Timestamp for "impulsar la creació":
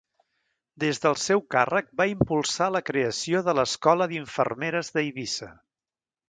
2.13-3.43